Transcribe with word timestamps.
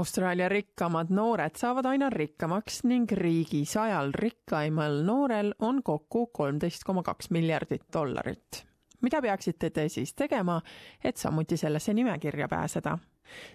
Austraalia 0.00 0.48
rikkamad 0.48 1.10
noored 1.12 1.58
saavad 1.60 1.84
aina 1.90 2.06
rikkamaks 2.10 2.78
ning 2.88 3.10
riigi 3.12 3.66
sajal 3.68 4.14
rikkaimal 4.16 5.02
noorel 5.04 5.50
on 5.58 5.82
kokku 5.84 6.26
kolmteist 6.32 6.86
koma 6.88 7.02
kaks 7.04 7.28
miljardit 7.30 7.84
dollarit. 7.92 8.64
mida 9.02 9.20
peaksite 9.22 9.70
te 9.70 9.88
siis 9.88 10.14
tegema, 10.14 10.60
et 11.04 11.16
samuti 11.16 11.56
sellesse 11.56 11.94
nimekirja 11.94 12.48
pääseda? 12.48 12.98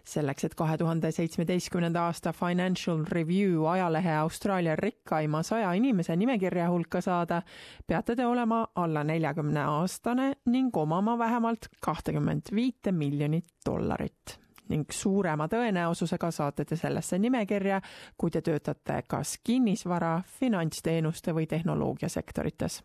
selleks, 0.03 0.43
et 0.43 0.55
kahe 0.55 0.77
tuhande 0.77 1.11
seitsmeteistkümnenda 1.11 2.05
aasta 2.05 2.33
Financial 2.33 3.03
Review 3.09 3.65
ajalehe 3.71 4.15
Austraalia 4.15 4.75
rikkaima 4.75 5.43
saja 5.43 5.73
inimese 5.73 6.15
nimekirja 6.15 6.69
hulka 6.69 7.01
saada, 7.01 7.41
peate 7.87 8.15
te 8.15 8.25
olema 8.25 8.67
alla 8.75 9.03
neljakümne 9.03 9.65
aastane 9.65 10.33
ning 10.45 10.77
omama 10.77 11.17
vähemalt 11.17 11.67
kahtekümmet 11.81 12.55
viite 12.55 12.91
miljonit 12.91 13.45
dollarit 13.65 14.39
ning 14.69 14.91
suurema 14.91 15.47
tõenäosusega 15.51 16.31
saate 16.31 16.65
te 16.65 16.75
sellesse 16.75 17.19
nimekirja, 17.19 17.81
kui 18.17 18.31
te 18.31 18.41
töötate 18.41 19.01
kas 19.07 19.37
kinnisvara, 19.43 20.21
finantsteenuste 20.39 21.33
või 21.33 21.47
tehnoloogiasektorites. 21.47 22.83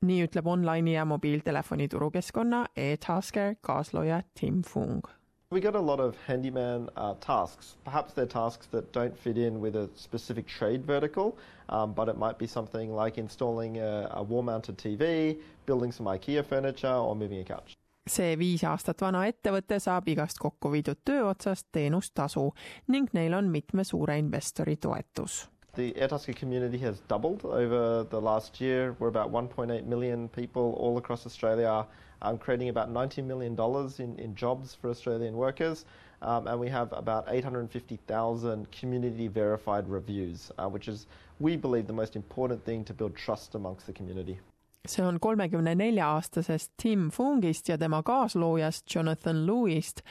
nii 0.00 0.22
ütleb 0.28 0.46
online'i 0.46 0.94
ja 0.94 1.04
mobiiltelefoni 1.04 1.88
turukeskkonna 1.88 2.66
e-tasker 2.76 3.56
kaaslooja 3.60 4.22
Tim 4.34 4.62
Fung 4.62 5.02
We 5.50 5.60
get 5.60 5.74
a 5.74 5.80
lot 5.80 5.98
of 5.98 6.14
handyman 6.26 6.90
uh, 6.94 7.14
tasks. 7.20 7.76
Perhaps 7.82 8.12
they're 8.12 8.26
tasks 8.26 8.66
that 8.66 8.92
don't 8.92 9.16
fit 9.16 9.38
in 9.38 9.60
with 9.60 9.76
a 9.76 9.88
specific 9.94 10.46
trade 10.46 10.84
vertical, 10.84 11.38
um, 11.70 11.94
but 11.94 12.10
it 12.10 12.18
might 12.18 12.36
be 12.36 12.46
something 12.46 12.94
like 12.94 13.16
installing 13.16 13.78
a, 13.78 14.10
a 14.10 14.22
wall 14.22 14.42
mounted 14.42 14.76
TV, 14.76 15.38
building 15.64 15.90
some 15.90 16.04
IKEA 16.04 16.44
furniture, 16.44 16.92
or 16.92 17.16
moving 17.16 17.40
a 17.40 17.44
couch. 17.44 17.77
See 18.08 18.36
viis 18.38 18.64
aastat 18.64 19.00
vana 19.00 19.26
ettevõte 19.28 19.78
saab 19.80 20.08
igast 20.08 20.40
kokku 20.42 20.72
viidud 20.72 21.00
töö 21.04 21.28
otsast 21.30 21.66
teenustasu 21.72 22.50
ning 22.88 23.08
neil 23.12 23.34
on 23.34 23.50
mitme 23.52 23.84
suure 23.84 24.18
investori 24.18 24.76
toetus. 24.76 25.46
The 25.74 25.92
Airtasker 25.92 26.34
community 26.34 26.78
has 26.78 27.00
doubled 27.08 27.44
over 27.44 28.04
the 28.10 28.20
last 28.20 28.60
year. 28.60 28.96
We're 28.98 29.08
about 29.08 29.30
1.8 29.30 29.84
million 29.86 30.28
people 30.28 30.72
all 30.72 30.98
across 30.98 31.24
Australia, 31.24 31.86
um, 32.22 32.38
creating 32.38 32.68
about 32.68 32.92
$90 32.92 33.24
million 33.24 33.56
in, 33.98 34.18
in 34.18 34.34
jobs 34.34 34.74
for 34.74 34.90
Australian 34.90 35.36
workers. 35.36 35.84
Um, 36.20 36.48
and 36.48 36.58
we 36.58 36.68
have 36.68 36.92
about 36.92 37.26
850,000 37.28 38.72
community 38.72 39.28
verified 39.28 39.88
reviews, 39.88 40.50
uh, 40.58 40.68
which 40.68 40.88
is, 40.88 41.06
we 41.38 41.56
believe, 41.56 41.86
the 41.86 41.92
most 41.92 42.16
important 42.16 42.64
thing 42.64 42.82
to 42.84 42.92
build 42.92 43.14
trust 43.14 43.54
amongst 43.54 43.86
the 43.86 43.92
community. 43.92 44.40
See 44.86 45.04
on 45.04 45.20
kolmekümne 45.20 45.74
nelja 45.74 46.10
aastasest 46.14 46.72
Tim 46.82 47.10
Fungist 47.10 47.68
ja 47.68 47.78
tema 47.78 48.02
kaasloojast 48.02 48.94
Jonathan 48.94 49.46
Lewis'st 49.46 50.02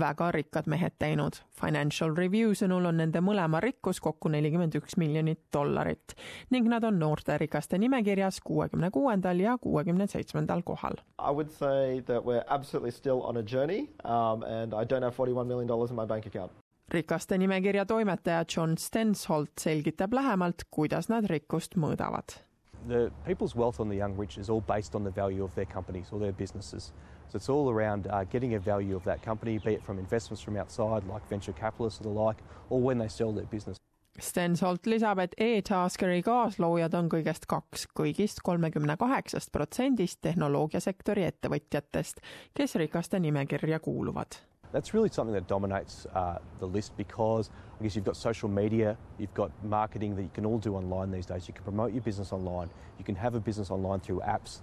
väga 0.00 0.30
rikkad 0.32 0.66
mehed 0.66 0.92
teinud. 0.98 1.38
Financial 1.60 2.12
Review 2.16 2.52
sõnul 2.58 2.88
on 2.90 2.98
nende 3.00 3.20
mõlema 3.24 3.60
rikkus 3.64 4.00
kokku 4.04 4.28
nelikümmend 4.28 4.74
üks 4.76 4.98
miljonit 5.00 5.40
dollarit 5.52 6.16
ning 6.50 6.68
nad 6.68 6.84
on 6.84 6.98
noorterikaste 7.00 7.78
nimekirjas 7.78 8.40
kuuekümne 8.44 8.90
kuuendal 8.90 9.40
ja 9.40 9.56
kuuekümne 9.58 10.06
seitsmendal 10.06 10.62
kohal. 10.62 11.00
I 11.18 11.32
would 11.32 11.50
say 11.50 12.02
that 12.02 12.24
we're 12.24 12.44
absolutely 12.48 12.92
still 12.92 13.22
on 13.24 13.36
a 13.36 13.42
journey 13.42 13.88
um, 14.04 14.42
and 14.42 14.74
I 14.74 14.84
don't 14.84 15.02
have 15.02 15.14
forty 15.14 15.32
one 15.32 15.48
million 15.48 15.68
dollars 15.68 15.90
in 15.90 15.96
my 15.96 16.06
bank 16.06 16.26
account. 16.26 16.52
rikaste 16.88 17.38
nimekirja 17.38 17.86
toimetaja 17.86 18.44
John 18.56 18.76
Stensholt 18.78 19.58
selgitab 19.60 20.12
lähemalt, 20.12 20.68
kuidas 20.70 21.08
nad 21.08 21.24
rikkust 21.26 21.74
mõõdavad 21.76 22.45
the 22.88 23.10
people's 23.26 23.54
wealth 23.54 23.80
on 23.80 23.88
the 23.88 23.96
young 23.96 24.16
rich 24.16 24.38
is 24.38 24.48
all 24.48 24.60
based 24.60 24.94
on 24.94 25.04
the 25.04 25.10
value 25.10 25.44
of 25.44 25.54
their 25.54 25.64
companies 25.64 26.08
or 26.12 26.18
their 26.18 26.32
businesses. 26.32 26.92
So 27.28 27.36
it's 27.36 27.48
all 27.48 27.70
around 27.70 28.06
uh, 28.06 28.24
getting 28.24 28.54
a 28.54 28.58
value 28.58 28.96
of 28.96 29.04
that 29.04 29.22
company, 29.22 29.58
be 29.58 29.74
it 29.74 29.82
from 29.82 29.98
investments 29.98 30.42
from 30.42 30.56
outside, 30.56 31.04
like 31.06 31.28
venture 31.28 31.52
capitalists 31.52 32.00
or 32.00 32.04
the 32.04 32.10
like, 32.10 32.36
or 32.70 32.80
when 32.80 32.98
they 32.98 33.08
sell 33.08 33.32
their 33.32 33.46
business. 33.46 33.76
Stensolt 34.18 34.86
lisab, 34.86 35.18
et 35.20 35.34
e-Taskeri 35.36 36.22
kaasloojad 36.24 36.94
on 36.96 37.10
kõigest 37.12 37.44
kaks 37.50 37.84
kõigist 37.92 38.40
kolmekümne 38.46 38.96
kaheksast 38.96 39.52
protsendist 39.52 40.22
tehnoloogiasektori 40.24 41.26
ettevõtjatest, 41.28 42.24
kes 42.56 42.78
rikaste 42.80 43.20
nimekirja 43.20 43.82
kuuluvad 43.84 44.40
That's 44.72 44.94
really 44.94 45.08
something 45.08 45.34
that 45.34 45.46
dominates 45.46 46.06
uh, 46.14 46.38
the 46.60 46.66
list 46.66 46.96
because 46.96 47.50
I 47.80 47.82
guess 47.82 47.96
you've 47.96 48.04
got 48.04 48.16
social 48.16 48.48
media, 48.48 48.96
you've 49.18 49.34
got 49.34 49.50
marketing 49.64 50.16
that 50.16 50.22
you 50.22 50.30
can 50.34 50.46
all 50.46 50.58
do 50.58 50.74
online 50.74 51.10
these 51.10 51.26
days. 51.26 51.48
You 51.48 51.54
can 51.54 51.64
promote 51.64 51.92
your 51.92 52.02
business 52.02 52.32
online, 52.32 52.68
you 52.98 53.04
can 53.04 53.16
have 53.16 53.34
a 53.34 53.40
business 53.40 53.70
online 53.70 54.00
through 54.00 54.20
apps. 54.20 54.62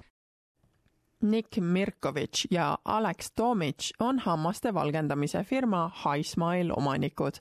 Nick 1.22 1.58
Mirkovitš 1.62 2.47
ja 2.52 2.78
Alex 2.86 3.31
Tomic 3.31 3.92
on 4.00 4.19
hammaste 4.19 4.74
valgendamise 4.74 5.44
firma 5.44 5.92
HiSmile 6.03 6.74
omanikud 6.78 7.40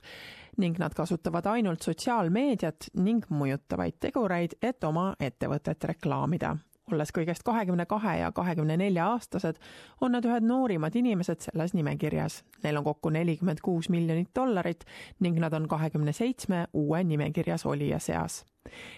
ning 0.57 0.79
nad 0.79 0.93
kasutavad 0.93 1.45
ainult 1.45 1.81
sotsiaalmeediat 1.81 2.87
ning 2.93 3.25
mõjutavaid 3.29 3.97
tegureid, 3.99 4.55
et 4.61 4.83
oma 4.83 5.15
ettevõtet 5.19 5.83
reklaamida 5.83 6.57
olles 6.91 7.11
kõigest 7.15 7.43
kahekümne 7.47 7.85
kahe 7.85 8.17
ja 8.19 8.31
kahekümne 8.31 8.77
nelja 8.77 9.07
aastased, 9.13 9.59
on 10.01 10.11
nad 10.11 10.25
ühed 10.25 10.43
noorimad 10.43 10.95
inimesed 10.95 11.45
selles 11.45 11.73
nimekirjas. 11.73 12.41
Neil 12.63 12.77
on 12.77 12.87
kokku 12.87 13.09
nelikümmend 13.09 13.63
kuus 13.63 13.89
miljonit 13.89 14.33
dollarit 14.35 14.83
ning 15.19 15.39
nad 15.39 15.53
on 15.53 15.67
kahekümne 15.67 16.13
seitsme 16.13 16.67
uue 16.73 17.03
nimekirjas 17.03 17.65
olija 17.65 17.99
seas 17.99 18.43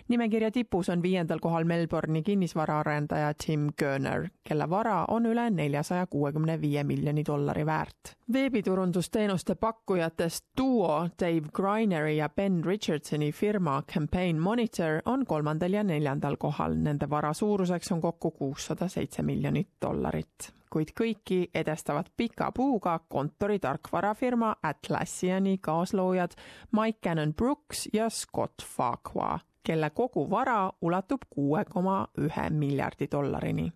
nimekirja 0.07 0.51
tipus 0.51 0.89
on 0.89 1.01
viiendal 1.01 1.39
kohal 1.39 1.63
Melbourne'i 1.63 2.21
kinnisvaraarendaja 2.23 3.33
Tim 3.45 3.69
Kerner, 3.77 4.27
kelle 4.43 4.69
vara 4.69 5.05
on 5.07 5.25
üle 5.25 5.49
neljasaja 5.49 6.07
kuuekümne 6.07 6.61
viie 6.61 6.83
miljoni 6.83 7.25
dollari 7.25 7.65
väärt. 7.65 8.15
veebiturundusteenuste 8.33 9.55
pakkujatest 9.55 10.45
duo 10.57 11.09
Dave 11.21 11.49
Greineri 11.53 12.17
ja 12.17 12.29
Ben 12.29 12.63
Richardsoni 12.65 13.31
firma 13.31 13.81
Campaign 13.93 14.39
Monitor 14.39 15.01
on 15.05 15.25
kolmandal 15.25 15.73
ja 15.73 15.83
neljandal 15.83 16.37
kohal, 16.37 16.75
nende 16.75 17.09
vara 17.09 17.33
suuruseks 17.33 17.91
on 17.91 18.01
kokku 18.01 18.31
kuussada 18.31 18.87
seitse 18.87 19.21
miljonit 19.21 19.69
dollarit. 19.81 20.53
Kuid 20.69 20.91
kõiki 20.91 21.49
edestavad 21.55 22.09
pika 22.17 22.51
puuga 22.51 22.99
kontori 23.09 23.59
tarkvarafirma 23.59 24.55
Atlassiani 24.63 25.57
kaasloojad 25.57 26.35
Mike 26.71 26.99
Cannon 27.03 27.33
Brooks 27.33 27.89
ja 27.93 28.09
Scott 28.09 28.63
Farquhar 28.75 29.39
kelle 29.65 29.89
kogu 29.89 30.29
vara 30.29 30.71
ulatub 30.81 31.25
kuue 31.29 31.65
koma 31.65 32.05
ühe 32.17 32.49
miljardi 32.49 33.07
dollarini. 33.11 33.71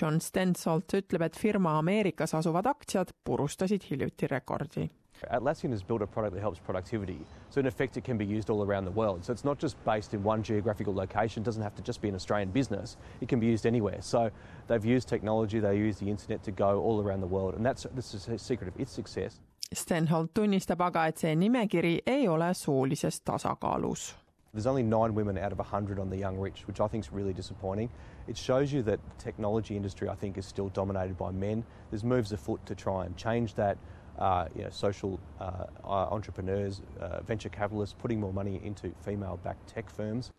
John 0.00 0.20
Stensolt 0.20 0.92
ütleb, 0.92 1.22
et 1.22 1.36
firma 1.40 1.78
Ameerikas 1.78 2.34
asuvad 2.36 2.66
aktsiad 2.68 3.14
purustasid 3.24 3.88
hiljuti 3.90 4.28
rekordi. 4.28 4.90
Atlassian 5.30 5.72
has 5.72 5.82
built 5.82 6.02
a 6.02 6.06
product 6.06 6.34
that 6.34 6.42
helps 6.42 6.60
productivity. 6.60 7.18
So 7.48 7.60
in 7.60 7.66
effect, 7.66 7.96
it 7.96 8.04
can 8.04 8.18
be 8.18 8.24
used 8.24 8.50
all 8.50 8.62
around 8.62 8.84
the 8.84 8.90
world. 8.90 9.24
So 9.24 9.32
it's 9.32 9.44
not 9.44 9.58
just 9.58 9.82
based 9.84 10.12
in 10.12 10.22
one 10.22 10.42
geographical 10.42 10.94
location. 10.94 11.42
It 11.42 11.46
doesn't 11.46 11.62
have 11.62 11.74
to 11.76 11.82
just 11.82 12.02
be 12.02 12.08
an 12.08 12.14
Australian 12.14 12.50
business. 12.50 12.98
It 13.22 13.28
can 13.28 13.40
be 13.40 13.46
used 13.46 13.64
anywhere. 13.64 14.02
So 14.02 14.30
they've 14.68 14.84
used 14.84 15.08
technology, 15.08 15.58
they 15.58 15.76
use 15.76 15.98
the 15.98 16.10
internet 16.10 16.42
to 16.42 16.52
go 16.52 16.82
all 16.82 17.00
around 17.00 17.22
the 17.22 17.26
world. 17.26 17.54
And 17.54 17.64
that's, 17.64 17.86
that's 17.94 18.12
the 18.12 18.38
secret 18.38 18.68
of 18.68 18.78
its 18.78 18.92
success. 18.92 19.40
Stenholt 19.74 20.34
tunnistab 20.34 20.80
aga, 20.80 21.06
et 21.08 21.18
see 21.18 21.34
nimekiri 21.34 21.98
ei 22.06 22.28
ole 22.28 22.52
soolises 22.54 23.20
tasakaalus 23.24 24.14
There's 24.56 24.66
only 24.66 24.82
nine 24.82 25.14
women 25.14 25.36
out 25.36 25.52
of 25.52 25.58
100 25.58 25.98
on 25.98 26.08
the 26.08 26.16
young 26.16 26.38
rich, 26.38 26.66
which 26.66 26.80
I 26.80 26.88
think 26.88 27.04
is 27.04 27.12
really 27.12 27.34
disappointing. 27.34 27.90
It 28.26 28.38
shows 28.38 28.72
you 28.72 28.82
that 28.84 29.00
the 29.06 29.22
technology 29.22 29.76
industry, 29.76 30.08
I 30.08 30.14
think, 30.14 30.38
is 30.38 30.46
still 30.46 30.70
dominated 30.70 31.18
by 31.18 31.30
men. 31.30 31.62
There's 31.90 32.02
moves 32.02 32.32
afoot 32.32 32.64
to 32.64 32.74
try 32.74 33.04
and 33.04 33.14
change 33.18 33.54
that. 33.56 33.76
Uh, 34.18 34.48
you 34.54 34.62
know, 34.62 34.70
social 34.70 35.20
uh, 35.40 35.66
uh 35.84 36.08
entrepreneurs, 36.10 36.80
uh, 37.02 37.20
venture 37.20 37.50
capitalists 37.50 37.94
putting 37.98 38.18
more 38.18 38.32
money 38.32 38.58
into 38.64 38.94
female-backed 39.04 39.66
tech 39.68 39.90
firms. 39.90 40.32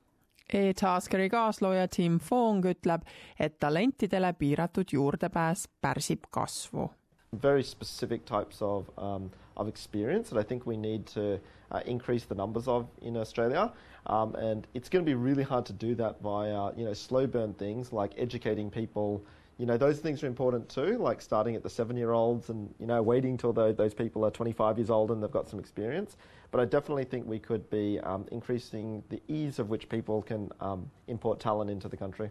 E-Taskeri 0.51 1.29
kaaslooja 1.29 1.87
Tim 1.87 2.17
Fong 2.17 2.65
ütleb, 2.65 3.05
et 3.39 3.59
talentidele 3.59 4.33
piiratud 4.33 4.89
juurdepääs 4.89 5.67
pärsib 5.81 6.25
kasvu 6.31 6.89
very 7.33 7.63
specific 7.63 8.25
types 8.25 8.61
of, 8.61 8.89
um, 8.97 9.31
of 9.55 9.67
experience 9.67 10.29
that 10.29 10.39
I 10.39 10.43
think 10.43 10.65
we 10.65 10.77
need 10.77 11.05
to 11.07 11.39
uh, 11.71 11.81
increase 11.85 12.25
the 12.25 12.35
numbers 12.35 12.67
of 12.67 12.87
in 13.01 13.17
Australia. 13.17 13.71
Um, 14.05 14.35
and 14.35 14.65
it's 14.73 14.87
going 14.87 15.03
to 15.03 15.09
be 15.09 15.15
really 15.15 15.43
hard 15.43 15.65
to 15.65 15.73
do 15.73 15.93
that 15.95 16.21
via, 16.21 16.71
you 16.75 16.85
know, 16.85 16.93
slow 16.93 17.27
burn 17.27 17.53
things 17.53 17.91
like 17.91 18.13
educating 18.17 18.69
people. 18.69 19.23
You 19.57 19.65
know, 19.65 19.75
those 19.75 19.99
things 19.99 20.23
are 20.23 20.27
important 20.27 20.69
too, 20.69 20.97
like 20.97 21.21
starting 21.21 21.55
at 21.55 21.63
the 21.63 21.69
seven 21.69 21.97
year 21.97 22.11
olds 22.11 22.49
and, 22.49 22.73
you 22.79 22.85
know, 22.85 23.01
waiting 23.01 23.37
till 23.37 23.51
those, 23.51 23.75
those 23.75 23.93
people 23.93 24.23
are 24.23 24.31
25 24.31 24.77
years 24.77 24.89
old 24.89 25.11
and 25.11 25.21
they've 25.21 25.31
got 25.31 25.49
some 25.49 25.59
experience. 25.59 26.15
But 26.51 26.61
I 26.61 26.65
definitely 26.65 27.03
think 27.03 27.27
we 27.27 27.39
could 27.39 27.69
be 27.69 27.99
um, 28.01 28.25
increasing 28.31 29.03
the 29.09 29.21
ease 29.27 29.59
of 29.59 29.69
which 29.69 29.89
people 29.89 30.21
can 30.21 30.49
um, 30.61 30.89
import 31.07 31.39
talent 31.39 31.69
into 31.69 31.89
the 31.89 31.97
country. 31.97 32.29